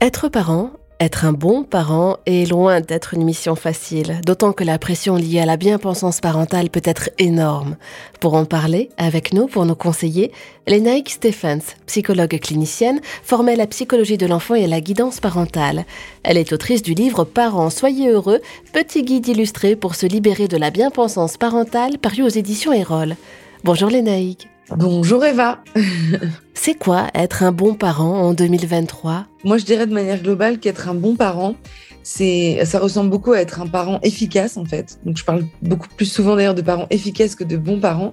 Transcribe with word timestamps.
Être 0.00 0.28
parent, 0.28 0.70
être 1.00 1.24
un 1.24 1.32
bon 1.32 1.64
parent 1.64 2.18
est 2.24 2.48
loin 2.48 2.80
d'être 2.80 3.14
une 3.14 3.24
mission 3.24 3.56
facile, 3.56 4.20
d'autant 4.24 4.52
que 4.52 4.62
la 4.62 4.78
pression 4.78 5.16
liée 5.16 5.40
à 5.40 5.44
la 5.44 5.56
bien-pensance 5.56 6.20
parentale 6.20 6.70
peut 6.70 6.82
être 6.84 7.10
énorme. 7.18 7.76
Pour 8.20 8.34
en 8.34 8.44
parler 8.44 8.90
avec 8.96 9.32
nous, 9.32 9.48
pour 9.48 9.66
nous 9.66 9.74
conseiller, 9.74 10.30
Lénaïque 10.68 11.10
Stephens, 11.10 11.74
psychologue 11.86 12.38
clinicienne, 12.38 13.00
formée 13.24 13.54
à 13.54 13.56
la 13.56 13.66
psychologie 13.66 14.18
de 14.18 14.26
l'enfant 14.26 14.54
et 14.54 14.64
à 14.64 14.68
la 14.68 14.80
guidance 14.80 15.18
parentale. 15.18 15.84
Elle 16.22 16.36
est 16.36 16.52
autrice 16.52 16.82
du 16.82 16.94
livre 16.94 17.24
Parents, 17.24 17.70
soyez 17.70 18.08
heureux, 18.08 18.38
petit 18.72 19.02
guide 19.02 19.26
illustré 19.26 19.74
pour 19.74 19.96
se 19.96 20.06
libérer 20.06 20.46
de 20.46 20.56
la 20.56 20.70
bien-pensance 20.70 21.36
parentale 21.36 21.98
paru 21.98 22.22
aux 22.22 22.28
éditions 22.28 22.72
Erol. 22.72 23.16
Bonjour 23.64 23.90
Lénaïque. 23.90 24.48
Bonjour 24.70 25.24
Eva. 25.24 25.58
C'est 26.60 26.74
quoi 26.74 27.06
être 27.14 27.44
un 27.44 27.52
bon 27.52 27.74
parent 27.74 28.20
en 28.20 28.34
2023 28.34 29.26
Moi, 29.44 29.58
je 29.58 29.64
dirais 29.64 29.86
de 29.86 29.94
manière 29.94 30.20
globale 30.20 30.58
qu'être 30.58 30.88
un 30.88 30.94
bon 30.94 31.14
parent, 31.14 31.54
c'est, 32.02 32.64
ça 32.64 32.80
ressemble 32.80 33.10
beaucoup 33.10 33.32
à 33.32 33.40
être 33.40 33.60
un 33.60 33.68
parent 33.68 34.00
efficace 34.02 34.56
en 34.56 34.64
fait. 34.64 34.98
Donc, 35.04 35.16
je 35.16 35.24
parle 35.24 35.44
beaucoup 35.62 35.86
plus 35.96 36.06
souvent 36.06 36.34
d'ailleurs 36.34 36.56
de 36.56 36.62
parents 36.62 36.88
efficaces 36.90 37.36
que 37.36 37.44
de 37.44 37.56
bons 37.56 37.78
parents. 37.78 38.12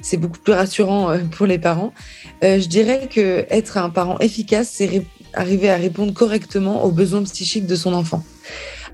C'est 0.00 0.16
beaucoup 0.16 0.38
plus 0.38 0.54
rassurant 0.54 1.10
euh, 1.10 1.18
pour 1.18 1.44
les 1.44 1.58
parents. 1.58 1.92
Euh, 2.42 2.58
je 2.58 2.66
dirais 2.66 3.10
que 3.10 3.44
être 3.50 3.76
un 3.76 3.90
parent 3.90 4.18
efficace, 4.20 4.70
c'est 4.72 5.04
arriver 5.34 5.68
à 5.68 5.76
répondre 5.76 6.14
correctement 6.14 6.84
aux 6.84 6.92
besoins 6.92 7.22
psychiques 7.24 7.66
de 7.66 7.76
son 7.76 7.92
enfant. 7.92 8.24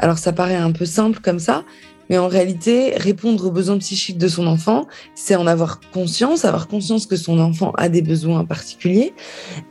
Alors, 0.00 0.18
ça 0.18 0.32
paraît 0.32 0.56
un 0.56 0.72
peu 0.72 0.86
simple 0.86 1.20
comme 1.20 1.38
ça, 1.38 1.62
mais 2.08 2.18
en 2.18 2.28
réalité, 2.28 2.94
répondre 2.96 3.46
aux 3.46 3.50
besoins 3.50 3.78
psychiques 3.78 4.18
de 4.18 4.28
son 4.28 4.46
enfant, 4.46 4.86
c'est 5.14 5.36
en 5.36 5.46
avoir 5.46 5.80
conscience, 5.92 6.44
avoir 6.44 6.68
conscience 6.68 7.06
que 7.06 7.16
son 7.16 7.38
enfant 7.38 7.72
a 7.76 7.88
des 7.88 8.02
besoins 8.02 8.44
particuliers 8.44 9.12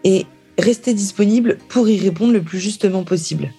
et 0.04 0.26
rester 0.60 0.94
disponible 0.94 1.58
pour 1.70 1.88
y 1.90 2.00
répondre 2.00 2.34
le 2.34 2.42
plus 2.42 2.60
justement 2.60 3.04
possible. 3.04 3.52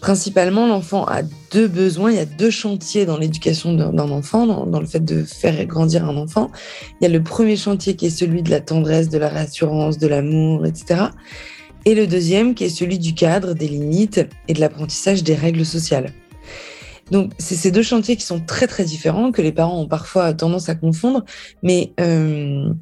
Principalement, 0.00 0.66
l'enfant 0.66 1.06
a 1.06 1.22
deux 1.50 1.66
besoins, 1.66 2.10
il 2.10 2.16
y 2.16 2.20
a 2.20 2.26
deux 2.26 2.50
chantiers 2.50 3.06
dans 3.06 3.16
l'éducation 3.16 3.72
d'un 3.72 4.10
enfant, 4.10 4.46
dans, 4.46 4.78
le 4.80 4.84
fait 4.84 5.02
de 5.02 5.24
faire 5.24 5.64
grandir 5.64 6.04
un 6.04 6.18
enfant. 6.18 6.50
Il 7.00 7.04
y 7.04 7.06
a 7.06 7.08
le 7.10 7.22
premier 7.22 7.56
chantier 7.56 7.96
qui 7.96 8.04
est 8.04 8.10
celui 8.10 8.42
de 8.42 8.50
la 8.50 8.60
tendresse, 8.60 9.08
de 9.08 9.16
la 9.16 9.30
rassurance, 9.30 9.96
de 9.96 10.06
l'amour, 10.06 10.66
etc. 10.66 11.04
Et 11.86 11.94
le 11.94 12.06
deuxième 12.06 12.54
qui 12.54 12.64
est 12.64 12.68
celui 12.68 12.98
du 12.98 13.14
cadre, 13.14 13.54
des 13.54 13.66
limites 13.66 14.20
et 14.46 14.52
de 14.52 14.60
l'apprentissage 14.60 15.22
des 15.22 15.34
règles 15.34 15.64
sociales. 15.64 16.12
Donc, 17.10 17.32
c'est 17.38 17.54
ces 17.54 17.70
deux 17.70 17.82
chantiers 17.82 18.16
qui 18.16 18.24
sont 18.24 18.40
très, 18.40 18.66
très 18.66 18.84
différents, 18.84 19.32
que 19.32 19.42
les 19.42 19.52
parents 19.52 19.80
ont 19.80 19.88
parfois 19.88 20.32
tendance 20.34 20.68
à 20.68 20.74
confondre, 20.74 21.24
mais 21.62 21.92
euh, 22.00 22.72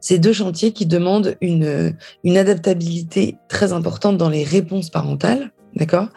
ces 0.00 0.18
deux 0.18 0.32
chantiers 0.32 0.72
qui 0.72 0.86
demandent 0.86 1.36
une, 1.40 1.96
une 2.24 2.36
adaptabilité 2.36 3.36
très 3.48 3.72
importante 3.72 4.16
dans 4.16 4.28
les 4.28 4.44
réponses 4.44 4.90
parentales, 4.90 5.52
d'accord? 5.76 6.08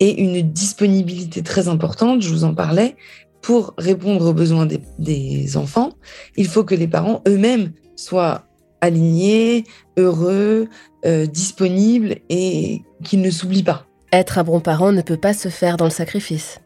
Et 0.00 0.22
une 0.22 0.42
disponibilité 0.50 1.42
très 1.42 1.68
importante, 1.68 2.22
je 2.22 2.28
vous 2.30 2.44
en 2.44 2.54
parlais, 2.54 2.96
pour 3.42 3.74
répondre 3.78 4.26
aux 4.26 4.34
besoins 4.34 4.66
des, 4.66 4.80
des 4.98 5.56
enfants, 5.56 5.92
il 6.36 6.48
faut 6.48 6.64
que 6.64 6.74
les 6.74 6.88
parents 6.88 7.22
eux-mêmes 7.28 7.72
soient 7.94 8.44
alignés, 8.80 9.64
heureux, 9.96 10.68
euh, 11.04 11.26
disponibles 11.26 12.16
et 12.28 12.82
qu'ils 13.04 13.20
ne 13.20 13.30
s'oublient 13.30 13.62
pas. 13.62 13.86
Être 14.16 14.38
un 14.38 14.44
bon 14.44 14.60
parent 14.60 14.92
ne 14.92 15.02
peut 15.02 15.18
pas 15.18 15.34
se 15.34 15.50
faire 15.50 15.76
dans 15.76 15.84
le 15.84 15.90
sacrifice. 15.90 16.58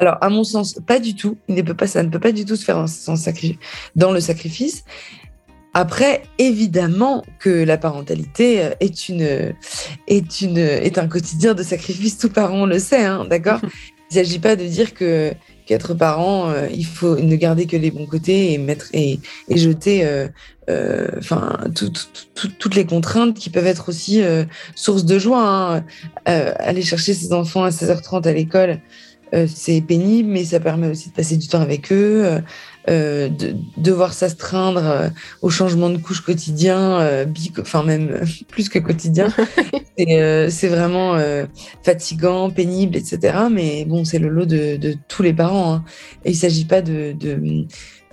Alors, 0.00 0.18
à 0.20 0.28
mon 0.28 0.42
sens, 0.42 0.74
pas 0.84 0.98
du 0.98 1.14
tout. 1.14 1.38
Il 1.46 1.54
ne 1.54 1.62
peut 1.62 1.76
pas, 1.76 1.86
ça 1.86 2.02
ne 2.02 2.08
peut 2.08 2.18
pas 2.18 2.32
du 2.32 2.44
tout 2.44 2.56
se 2.56 2.64
faire 2.64 2.84
dans 3.94 4.10
le 4.10 4.18
sacrifice. 4.18 4.84
Après, 5.72 6.24
évidemment 6.38 7.22
que 7.38 7.62
la 7.62 7.78
parentalité 7.78 8.60
euh, 8.60 8.70
est, 8.80 9.08
une, 9.08 9.54
est, 10.08 10.40
une, 10.40 10.58
est 10.58 10.98
un 10.98 11.06
quotidien 11.06 11.54
de 11.54 11.62
sacrifice. 11.62 12.18
Tout 12.18 12.30
parent 12.30 12.66
le 12.66 12.80
sait, 12.80 13.04
hein, 13.04 13.24
d'accord? 13.30 13.60
Il 14.10 14.18
ne 14.18 14.24
s'agit 14.24 14.40
pas 14.40 14.56
de 14.56 14.64
dire 14.66 14.92
que 14.92 15.32
qu'être 15.66 15.94
parent, 15.94 16.48
euh, 16.48 16.68
il 16.72 16.86
faut 16.86 17.16
ne 17.16 17.36
garder 17.36 17.66
que 17.66 17.76
les 17.76 17.90
bons 17.90 18.06
côtés 18.06 18.52
et 18.52 18.58
mettre 18.58 18.86
et, 18.92 19.18
et 19.48 19.58
jeter, 19.58 20.06
euh, 20.06 20.28
euh, 20.70 21.08
enfin, 21.18 21.58
toutes 21.74 22.74
les 22.74 22.86
contraintes 22.86 23.36
qui 23.36 23.50
peuvent 23.50 23.66
être 23.66 23.88
aussi 23.88 24.22
source 24.74 25.04
de 25.04 25.18
joie. 25.18 25.76
Hein. 25.76 25.84
aller 26.24 26.82
chercher 26.82 27.14
ses 27.14 27.32
enfants 27.32 27.64
à 27.64 27.70
16h30 27.70 28.26
à 28.26 28.32
l'école, 28.32 28.80
c'est 29.46 29.80
pénible, 29.80 30.30
mais 30.30 30.44
ça 30.44 30.60
permet 30.60 30.88
aussi 30.88 31.10
de 31.10 31.14
passer 31.14 31.36
du 31.36 31.46
temps 31.46 31.60
avec 31.60 31.92
eux. 31.92 32.40
Euh, 32.88 33.28
de 33.28 33.56
devoir 33.76 34.12
s'astreindre 34.12 34.86
euh, 34.86 35.08
au 35.42 35.50
changement 35.50 35.90
de 35.90 35.98
couche 35.98 36.20
quotidien, 36.20 37.00
euh, 37.00 37.26
enfin 37.60 37.82
même 37.82 38.20
plus 38.48 38.68
que 38.68 38.78
quotidien. 38.78 39.26
c'est 39.98 40.68
vraiment 40.68 41.18
fatigant, 41.82 42.50
pénible, 42.50 42.96
etc. 42.96 43.38
Mais 43.50 43.84
bon, 43.86 44.04
c'est 44.04 44.20
le 44.20 44.28
lot 44.28 44.46
de, 44.46 44.76
de, 44.76 44.94
tous 45.08 45.22
les 45.22 45.32
parents. 45.32 45.74
Hein. 45.74 45.84
Et 46.24 46.30
il 46.30 46.36
s'agit 46.36 46.66
pas 46.66 46.80
de, 46.80 47.12
de... 47.12 47.66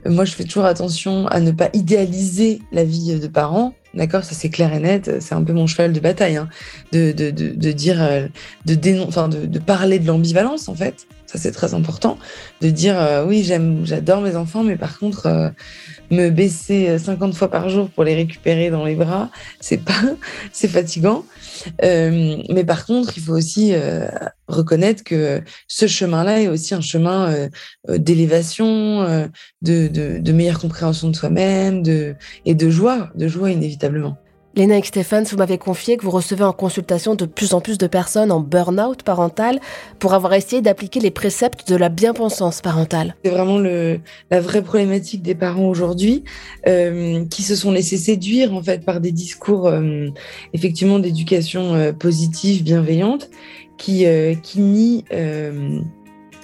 Moi, 0.10 0.26
je 0.26 0.34
fais 0.34 0.44
toujours 0.44 0.66
attention 0.66 1.28
à 1.28 1.40
ne 1.40 1.52
pas 1.52 1.70
idéaliser 1.74 2.62
la 2.72 2.84
vie 2.84 3.20
de 3.20 3.28
parents. 3.28 3.76
D'accord, 3.94 4.24
ça 4.24 4.34
c'est 4.34 4.50
clair 4.50 4.74
et 4.74 4.80
net. 4.80 5.22
C'est 5.22 5.36
un 5.36 5.44
peu 5.44 5.54
mon 5.54 5.68
cheval 5.68 5.94
de 5.94 6.00
bataille, 6.00 6.38
hein, 6.38 6.50
de, 6.92 7.12
de, 7.12 7.30
de, 7.30 7.50
de, 7.50 7.72
dire, 7.72 7.98
de, 8.66 9.02
enfin, 9.08 9.30
de, 9.30 9.46
de 9.46 9.60
parler 9.60 10.00
de 10.00 10.08
l'ambivalence 10.08 10.68
en 10.68 10.76
fait. 10.76 11.08
Ça, 11.34 11.40
c'est 11.40 11.52
très 11.52 11.74
important 11.74 12.20
de 12.62 12.70
dire 12.70 12.96
euh, 13.00 13.26
oui, 13.26 13.44
j'aime, 13.44 13.86
j'adore 13.86 14.22
mes 14.22 14.36
enfants, 14.36 14.62
mais 14.62 14.76
par 14.76 15.00
contre, 15.00 15.26
euh, 15.26 15.50
me 16.12 16.30
baisser 16.30 17.00
50 17.00 17.34
fois 17.34 17.50
par 17.50 17.70
jour 17.70 17.90
pour 17.90 18.04
les 18.04 18.14
récupérer 18.14 18.70
dans 18.70 18.86
les 18.86 18.94
bras, 18.94 19.32
c'est 19.60 19.84
pas, 19.84 20.00
c'est 20.52 20.68
fatigant. 20.68 21.26
Euh, 21.84 22.38
mais 22.50 22.64
par 22.64 22.86
contre, 22.86 23.18
il 23.18 23.24
faut 23.24 23.34
aussi 23.34 23.74
reconnaître 24.54 25.04
que 25.04 25.42
ce 25.68 25.88
chemin-là 25.88 26.42
est 26.42 26.48
aussi 26.48 26.74
un 26.74 26.82
chemin 26.82 27.50
d'élévation, 27.90 29.30
de, 29.62 29.88
de, 29.88 30.20
de, 30.20 30.32
meilleure 30.32 30.60
compréhension 30.60 31.10
de 31.10 31.16
soi-même, 31.16 31.84
de, 31.84 32.16
et 32.46 32.56
de 32.56 32.70
joie, 32.70 33.10
de 33.16 33.28
joie 33.28 33.52
inévitablement. 33.52 34.18
Léna 34.56 34.78
et 34.78 34.84
Stéphane, 34.84 35.24
vous 35.24 35.38
m'avez 35.38 35.58
confié 35.58 35.98
que 35.98 36.04
vous 36.04 36.12
recevez 36.12 36.44
en 36.44 36.54
consultation 36.54 37.16
de 37.16 37.26
plus 37.26 37.56
en 37.56 37.62
plus 37.62 37.80
de 37.80 37.88
personnes 37.88 38.32
en 38.32 38.40
burn-out 38.40 39.02
parental 39.02 39.60
pour 39.98 40.14
avoir 40.14 40.36
essayé 40.36 40.62
d'appliquer 40.62 41.00
les 41.00 41.10
préceptes 41.10 41.68
de 41.68 41.76
la 41.76 41.90
bien-pensance 41.90 42.62
parentale. 42.62 43.16
C'est 43.26 43.32
vraiment 43.32 43.58
le, 43.58 44.00
la 44.30 44.42
vraie 44.42 44.62
problématique 44.62 45.24
des 45.24 45.34
parents 45.34 45.68
aujourd'hui 45.68 46.24
euh, 46.68 47.26
qui 47.32 47.42
se 47.42 47.56
sont 47.56 47.72
laissés 47.72 47.98
séduire 47.98 48.54
en 48.54 48.62
fait 48.62 48.86
par 48.86 49.02
des 49.02 49.12
discours 49.12 49.66
euh, 49.68 50.10
effectivement 50.54 51.00
d'éducation 51.00 51.74
euh, 51.74 51.92
positive, 51.92 52.64
bienveillante, 52.64 53.32
qui, 53.78 54.06
qui 54.42 54.60
nient 54.60 55.04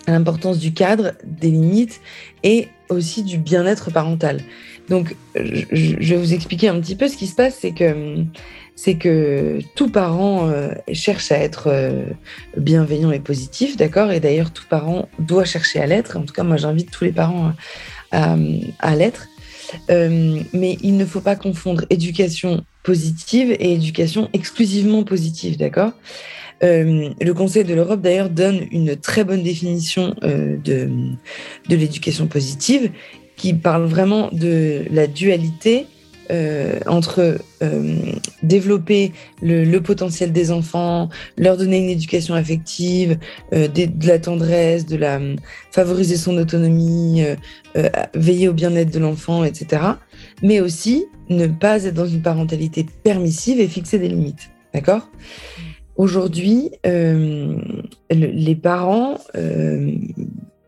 l'importance 0.07 0.59
du 0.59 0.73
cadre, 0.73 1.13
des 1.23 1.51
limites 1.51 2.01
et 2.43 2.67
aussi 2.89 3.23
du 3.23 3.37
bien-être 3.37 3.91
parental. 3.91 4.41
Donc, 4.89 5.15
je, 5.35 6.13
vais 6.13 6.17
vous 6.17 6.33
expliquer 6.33 6.67
un 6.67 6.79
petit 6.79 6.95
peu 6.95 7.07
ce 7.07 7.15
qui 7.15 7.27
se 7.27 7.35
passe, 7.35 7.57
c'est 7.59 7.71
que 7.71 8.25
c'est 8.75 8.95
que 8.95 9.59
tout 9.75 9.89
parent 9.89 10.47
euh, 10.47 10.71
cherche 10.93 11.33
à 11.33 11.37
être 11.37 11.67
euh, 11.67 12.05
bienveillant 12.55 13.11
et 13.11 13.19
positif, 13.19 13.75
d'accord? 13.75 14.09
Et 14.11 14.21
d'ailleurs, 14.21 14.51
tout 14.51 14.63
parent 14.69 15.09
doit 15.19 15.43
chercher 15.43 15.81
à 15.81 15.85
l'être. 15.85 16.15
En 16.15 16.21
tout 16.21 16.33
cas, 16.33 16.43
moi, 16.43 16.55
j'invite 16.55 16.89
tous 16.89 17.03
les 17.03 17.11
parents 17.11 17.51
à, 18.11 18.95
l'être. 18.95 19.27
Euh, 19.91 20.39
mais 20.53 20.77
il 20.81 20.95
ne 20.95 21.05
faut 21.05 21.19
pas 21.19 21.35
confondre 21.35 21.83
éducation 21.89 22.63
positive 22.83 23.51
et 23.51 23.73
éducation 23.73 24.29
exclusivement 24.31 25.03
positive, 25.03 25.57
d'accord? 25.57 25.91
Le 26.61 27.31
Conseil 27.31 27.63
de 27.63 27.73
l'Europe, 27.73 28.01
d'ailleurs, 28.01 28.29
donne 28.29 28.67
une 28.71 28.95
très 28.95 29.23
bonne 29.23 29.43
définition 29.43 30.15
de, 30.21 30.89
de 31.69 31.75
l'éducation 31.75 32.27
positive 32.27 32.91
qui 33.35 33.53
parle 33.53 33.85
vraiment 33.85 34.29
de 34.31 34.83
la 34.91 35.07
dualité 35.07 35.87
euh, 36.31 36.79
entre 36.85 37.39
euh, 37.63 37.95
développer 38.43 39.13
le, 39.41 39.79
potentiel 39.79 40.31
des 40.31 40.51
enfants, 40.51 41.09
leur 41.37 41.57
donner 41.57 41.79
une 41.79 41.89
éducation 41.89 42.35
affective, 42.35 43.17
euh, 43.51 43.67
de, 43.67 43.89
la 44.05 44.19
tendresse, 44.19 44.85
de 44.85 44.95
la 44.95 45.19
favoriser 45.71 46.17
son 46.17 46.37
autonomie, 46.37 47.23
veiller 48.13 48.47
au 48.47 48.53
bien-être 48.53 48.91
de 48.91 48.99
l'enfant, 48.99 49.43
etc. 49.43 49.81
Mais 50.43 50.59
aussi 50.59 51.07
ne 51.29 51.47
pas 51.47 51.85
être 51.85 51.95
dans 51.95 52.05
une 52.05 52.21
parentalité 52.21 52.85
permissive 53.03 53.59
et 53.59 53.67
fixer 53.67 53.97
des 53.97 54.09
limites. 54.09 54.51
D'accord? 54.71 55.09
Aujourd'hui, 55.99 56.71
les 56.83 58.55
parents 58.55 59.17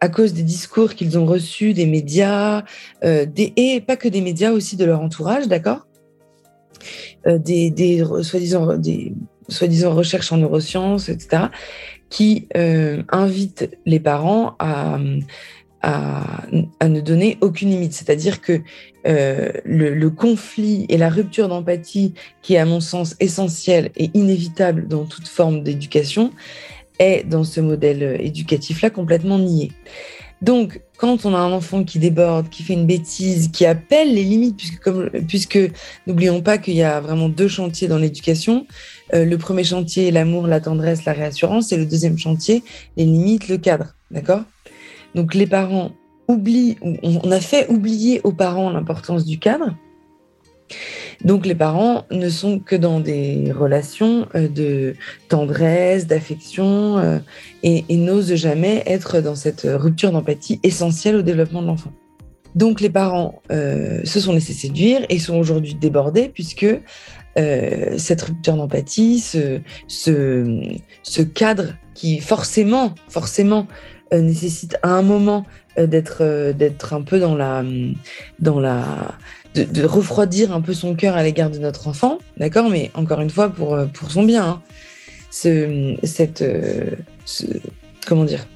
à 0.02 0.10
cause 0.10 0.34
des 0.34 0.44
discours 0.44 0.96
qu'ils 0.96 1.18
ont 1.18 1.26
reçus 1.26 1.74
des 1.74 1.86
médias, 1.86 2.64
euh, 3.04 3.28
et 3.38 3.82
pas 3.82 3.96
que 3.96 4.10
des 4.10 4.22
médias, 4.22 4.52
aussi 4.52 4.76
de 4.76 4.84
leur 4.84 5.00
entourage, 5.00 5.48
d'accord? 5.48 5.88
Euh, 7.28 7.38
Des, 7.38 7.70
des 7.70 8.04
soi-disant 8.24 9.94
recherches 9.94 10.32
en 10.32 10.38
neurosciences, 10.38 11.08
etc., 11.08 11.44
qui 12.10 12.48
euh, 12.58 13.04
invitent 13.10 13.70
les 13.86 14.00
parents 14.00 14.56
à, 14.58 14.98
à, 15.84 16.44
ne 16.52 17.02
donner 17.02 17.38
aucune 17.42 17.70
limite. 17.70 17.94
C'est-à-dire 17.94 18.42
que 18.42 18.62
euh, 19.08 19.52
le, 19.66 20.10
conflit 20.10 20.86
et 20.90 20.98
la 20.98 21.10
rupture 21.10 21.48
d'empathie, 21.48 22.14
qui 22.42 22.56
est 22.56 22.60
à 22.60 22.66
mon 22.66 22.80
sens 22.80 23.16
essentiel 23.20 23.92
et 23.96 24.12
inévitable 24.14 24.88
dans 24.88 25.06
toute 25.06 25.28
forme 25.28 25.64
d'éducation, 25.64 26.32
est 27.00 27.24
dans 27.28 27.44
ce 27.44 27.62
modèle 27.62 28.18
éducatif-là 28.20 28.90
complètement 28.90 29.40
nié. 29.40 29.72
Donc, 30.42 30.82
quand 30.98 31.26
on 31.26 31.36
a 31.36 31.38
un 31.38 31.52
enfant 31.52 31.84
qui 31.84 32.00
déborde, 32.00 32.50
qui 32.50 32.64
fait 32.64 32.74
une 32.74 32.88
bêtise, 32.88 33.50
qui 33.50 33.66
appelle 33.66 34.14
les 34.14 34.24
limites, 34.24 34.58
puisque, 34.58 34.80
comme, 34.80 35.10
puisque 35.28 35.60
n'oublions 36.08 36.42
pas 36.42 36.58
qu'il 36.58 36.74
y 36.74 36.82
a 36.82 37.00
vraiment 37.00 37.30
deux 37.30 37.48
chantiers 37.48 37.88
dans 37.88 38.00
l'éducation. 38.00 38.66
Euh, 39.14 39.24
le 39.24 39.38
premier 39.38 39.64
chantier, 39.64 40.10
l'amour, 40.10 40.48
la 40.48 40.60
tendresse, 40.60 41.06
la 41.06 41.14
réassurance, 41.14 41.72
et 41.72 41.78
le 41.78 41.86
deuxième 41.86 42.18
chantier, 42.18 42.64
les 42.98 43.06
limites, 43.06 43.50
le 43.50 43.58
cadre. 43.58 43.96
D'accord? 44.10 44.42
Donc, 45.16 45.34
les 45.34 45.48
parents 45.48 45.92
oublient, 46.28 46.78
on 47.04 47.32
a 47.32 47.40
fait 47.40 47.68
oublier 47.70 48.22
aux 48.24 48.32
parents 48.32 48.70
l'importance 48.70 49.26
du 49.26 49.40
cadre. 49.40 49.76
Donc 51.24 51.46
les 51.46 51.56
parents 51.56 52.06
ne 52.12 52.30
sont 52.30 52.60
que 52.60 52.76
dans 52.76 53.00
des 53.00 53.52
relations 53.52 54.28
euh, 54.36 54.48
de 54.48 54.96
tendresse, 55.30 56.08
d'affection 56.08 56.98
euh, 56.98 57.20
et, 57.64 57.84
n'osent 57.96 58.34
jamais 58.36 58.84
être 58.86 59.22
dans 59.22 59.36
cette 59.36 59.68
rupture 59.70 60.12
d'empathie 60.12 60.60
essentielle 60.64 61.16
au 61.16 61.22
développement 61.22 61.62
de 61.62 61.68
l'enfant. 61.68 61.92
Donc 62.56 62.82
les 62.82 62.90
parents 62.90 63.42
euh, 63.52 64.02
se 64.04 64.20
sont 64.20 64.34
laissés 64.34 64.54
séduire 64.54 65.06
et 65.10 65.20
sont 65.20 65.38
aujourd'hui 65.38 65.76
débordés 65.76 66.30
puisque 66.30 66.68
cette 67.98 68.24
rupture 68.24 68.58
d'empathie, 68.58 69.20
ce, 69.20 69.62
ce, 69.88 71.22
cadre 71.22 71.76
qui 71.94 72.20
forcément, 72.20 72.94
forcément 73.08 73.68
nécessite 74.12 74.78
à 74.84 74.90
un 74.90 75.02
moment 75.02 75.46
d'être 75.78 76.52
d'être 76.52 76.94
un 76.94 77.02
peu 77.02 77.20
dans 77.20 77.36
la 77.36 77.64
dans 78.40 78.60
la 78.60 79.16
de, 79.56 79.84
refroidir 79.86 80.54
un 80.54 80.62
peu 80.62 80.74
son 80.74 80.96
cœur 80.96 81.16
à 81.16 81.24
l'égard 81.24 81.50
de 81.50 81.58
notre 81.58 81.88
enfant, 81.88 82.20
d'accord? 82.38 82.70
Mais 82.70 82.92
encore 82.94 83.22
une 83.22 83.30
fois, 83.30 83.50
pour, 83.50 83.76
euh, 83.76 83.86
pour 83.86 84.12
son 84.12 84.24
bien. 84.24 84.46
Hein. 84.46 84.62
Ce, 85.30 85.96
cette, 86.04 86.42
euh, 86.42 86.92
comment 88.06 88.26
dire? 88.26 88.48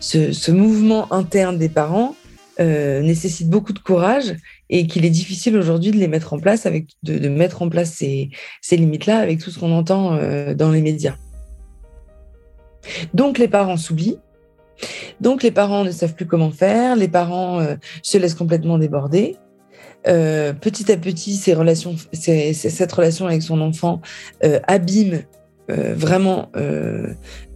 Ce, 0.00 0.50
mouvement 0.50 1.12
interne 1.12 1.58
des 1.58 1.68
parents 1.68 2.14
euh, 2.60 3.00
nécessite 3.00 3.48
beaucoup 3.48 3.72
de 3.72 3.78
courage 3.78 4.34
et 4.70 4.86
qu'il 4.86 5.04
est 5.04 5.10
difficile 5.10 5.56
aujourd'hui 5.56 5.90
de 5.90 5.96
les 5.96 6.08
mettre 6.08 6.32
en 6.32 6.38
place, 6.38 6.66
avec, 6.66 6.86
de, 7.02 7.28
mettre 7.28 7.62
en 7.62 7.68
place 7.68 7.92
ces, 7.92 8.30
ces 8.60 8.76
limites-là 8.76 9.18
avec 9.18 9.40
tout 9.40 9.50
ce 9.50 9.58
qu'on 9.58 9.72
entend 9.72 10.18
dans 10.54 10.70
les 10.70 10.82
médias. 10.82 11.16
Donc 13.14 13.38
les 13.38 13.48
parents 13.48 13.76
s'oublient, 13.76 14.18
donc 15.20 15.42
les 15.42 15.50
parents 15.50 15.84
ne 15.84 15.90
savent 15.90 16.14
plus 16.14 16.26
comment 16.26 16.50
faire, 16.50 16.96
les 16.96 17.08
parents 17.08 17.60
se 18.02 18.18
laissent 18.18 18.34
complètement 18.34 18.78
déborder, 18.78 19.36
euh, 20.06 20.52
petit 20.52 20.90
à 20.92 20.96
petit, 20.96 21.36
cette 21.36 21.58
relation 21.58 23.26
avec 23.26 23.42
son 23.42 23.60
enfant 23.60 24.00
euh, 24.44 24.60
abîme 24.68 25.22
euh, 25.70 25.94
vraiment 25.94 26.50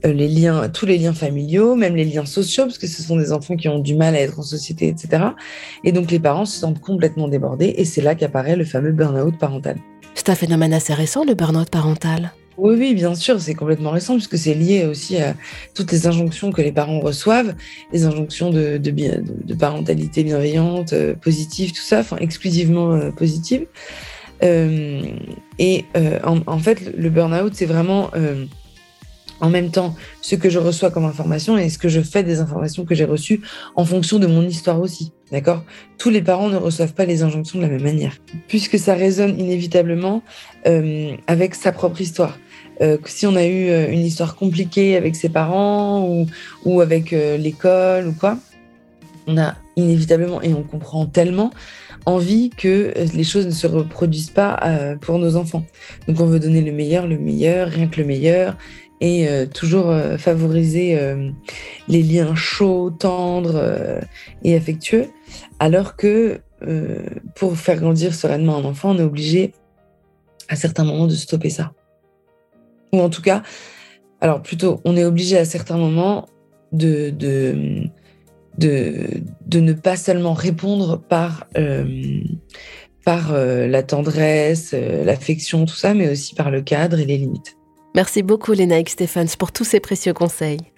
tous 0.03 0.87
les 0.87 0.99
liens 0.99 1.13
familiaux, 1.15 1.77
même 1.77 1.97
les 1.97 2.05
liens 2.05 2.27
sociaux, 2.27 2.65
parce 2.65 2.79
que 2.79 2.87
ce 2.87 3.03
sont 3.03 3.17
des 3.17 3.33
enfants 3.33 3.57
qui 3.57 3.69
ont 3.69 3.79
du 3.79 3.95
mal 3.95 4.15
à 4.15 4.21
être 4.21 4.39
en 4.39 4.43
société, 4.43 4.89
etc. 4.89 5.25
Et 5.85 5.93
donc 5.93 6.11
les 6.11 6.19
parents 6.19 6.45
se 6.45 6.59
sentent 6.59 6.81
complètement 6.81 7.29
débordés, 7.29 7.75
et 7.77 7.85
c'est 7.85 8.03
là 8.03 8.15
qu'apparaît 8.15 8.57
le 8.57 8.65
fameux 8.65 8.93
burn-out 8.93 9.39
parental. 9.39 9.77
C'est 10.15 10.29
un 10.29 10.35
phénomène 10.35 10.75
assez 10.75 10.93
récent, 10.93 11.25
le 11.25 11.35
burn-out 11.35 11.71
parental. 11.71 12.33
Oui, 12.59 12.77
oui, 12.79 12.95
bien 12.95 13.15
sûr, 13.15 13.41
c'est 13.41 13.55
complètement 13.55 13.91
récent 13.91 14.15
puisque 14.15 14.37
c'est 14.37 14.55
lié 14.55 14.85
aussi 14.85 15.17
à 15.17 15.35
toutes 15.75 15.91
les 15.93 16.07
injonctions 16.07 16.53
que 16.53 16.61
les 16.61 16.73
parents 16.73 17.01
reçoivent, 17.01 17.55
les 17.93 18.05
injonctions 18.05 18.51
de, 18.51 18.77
de, 18.77 19.55
parentalité 19.55 20.23
bienveillante, 20.23 20.93
euh, 20.93 21.15
positive, 21.15 21.73
tout 21.73 21.83
ça, 21.83 22.01
enfin 22.01 22.17
exclusivement 22.19 22.93
euh, 22.93 23.11
positive. 23.11 23.67
Euh, 24.43 25.03
et 25.59 25.85
en, 26.25 26.59
fait, 26.59 26.97
le 26.97 27.11
burn-out, 27.11 27.53
c'est 27.55 27.67
vraiment 27.67 28.11
en 29.43 29.51
même 29.51 29.71
temps 29.71 29.95
ce 30.23 30.37
que 30.37 30.49
je 30.49 30.59
reçois 30.59 30.91
comme 30.91 31.05
information 31.05 31.59
et 31.59 31.69
ce 31.69 31.77
que 31.77 31.89
je 31.89 32.01
fais 32.01 32.23
des 32.23 32.39
informations 32.41 32.85
que 32.87 32.95
j'ai 32.95 33.05
reçues 33.05 33.43
en 33.75 33.85
fonction 33.85 34.19
de 34.19 34.27
mon 34.27 34.43
histoire 34.43 34.81
aussi. 34.81 35.13
D'accord? 35.33 35.65
Tous 35.99 36.11
les 36.11 36.23
parents 36.23 36.49
ne 36.49 36.57
reçoivent 36.57 36.95
pas 36.95 37.05
les 37.05 37.23
injonctions 37.23 37.59
de 37.59 37.65
la 37.65 37.71
même 37.71 37.83
manière, 37.83 38.17
puisque 38.49 38.79
ça 38.79 38.95
résonne 38.95 39.39
inévitablement 39.39 40.23
euh, 40.67 41.17
avec 41.27 41.55
sa 41.55 41.73
propre 41.73 42.01
histoire. 42.01 42.39
Euh, 42.81 42.99
si 43.05 43.27
on 43.27 43.35
a 43.35 43.45
eu 43.45 43.69
euh, 43.69 43.91
une 43.91 44.05
histoire 44.05 44.37
compliquée 44.37 44.97
avec 44.97 45.17
ses 45.17 45.29
parents 45.29 46.07
ou, 46.07 46.27
ou 46.65 46.81
avec 46.81 47.11
l'école 47.11 48.09
ou 48.09 48.13
quoi, 48.13 48.39
on 49.27 49.39
a 49.39 49.57
inévitablement, 49.77 50.41
et 50.43 50.55
on 50.55 50.63
comprend 50.63 51.07
tellement, 51.07 51.51
envie 52.05 52.51
que 52.51 52.93
les 53.15 53.25
choses 53.25 53.47
ne 53.47 53.53
se 53.53 53.69
reproduisent 53.69 54.31
pas 54.31 54.59
pour 55.01 55.21
nos 55.21 55.37
enfants. 55.37 55.65
Donc 56.09 56.21
on 56.21 56.27
veut 56.27 56.41
donner 56.41 56.61
le 56.61 56.73
meilleur, 56.73 57.07
le 57.07 57.17
meilleur, 57.17 57.69
rien 57.69 57.87
que 57.87 58.01
le 58.01 58.07
meilleur, 58.07 58.57
et 59.03 59.29
euh, 59.29 59.47
toujours 59.47 59.91
euh, 59.91 60.17
favoriser 60.17 60.97
euh, 60.97 61.31
les 61.89 62.03
liens 62.05 62.37
chauds, 62.37 62.91
tendres 62.91 64.01
et 64.45 64.55
affectueux, 64.55 65.09
alors 65.59 65.97
que 65.97 66.41
pour 67.35 67.57
faire 67.57 67.81
grandir 67.81 68.15
sereinement 68.15 68.57
un 68.59 68.65
enfant, 68.65 68.93
on 68.93 68.99
est 68.99 69.03
obligé 69.03 69.53
à 70.49 70.55
certains 70.55 70.85
moments 70.85 71.09
de 71.09 71.15
stopper 71.17 71.51
ça. 71.51 71.73
Ou 72.93 73.01
en 73.01 73.11
tout 73.11 73.21
cas, 73.21 73.43
alors 74.21 74.43
plutôt, 74.43 74.81
on 74.85 74.97
est 74.97 75.05
obligé 75.05 75.37
à 75.37 75.45
certains 75.45 75.77
moments 75.77 76.29
de, 76.71 77.11
de, 77.11 77.89
de, 78.59 79.59
ne 79.59 79.73
pas 79.73 79.97
seulement 79.97 80.35
répondre 80.35 81.01
par, 81.01 81.49
par 83.05 83.33
la 83.33 83.83
tendresse, 83.83 84.73
l'affection, 84.73 85.67
tout 85.67 85.75
ça, 85.75 85.95
mais 85.95 86.11
aussi 86.11 86.37
par 86.37 86.53
le 86.53 86.63
cadre 86.63 87.01
et 87.01 87.07
les 87.07 87.19
limites. 87.19 87.57
Merci 87.95 88.23
beaucoup 88.23 88.53
Lénaïque 88.53 88.89
Stéphane 88.89 89.29
pour 89.39 89.53
tous 89.53 89.65
ces 89.65 89.79
précieux 89.79 90.15
conseils. 90.15 90.72